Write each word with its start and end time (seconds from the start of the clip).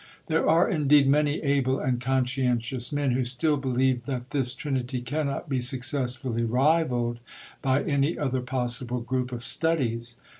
There 0.25 0.49
are, 0.49 0.67
indeed, 0.67 1.07
many 1.07 1.43
able 1.43 1.79
and 1.79 2.01
conscientious 2.01 2.91
men 2.91 3.11
who 3.11 3.23
still 3.23 3.55
believe 3.55 4.07
that 4.07 4.31
this 4.31 4.55
trinity 4.55 4.99
cannot 4.99 5.47
be 5.47 5.61
successfully 5.61 6.43
rivalled 6.43 7.19
by 7.61 7.83
any 7.83 8.17
other 8.17 8.41
possible 8.41 9.01
group 9.01 9.31
of 9.31 9.43
studies. 9.45 10.15